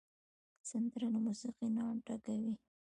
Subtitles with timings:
[0.69, 2.53] سندره له موسیقۍ نه ډکه وي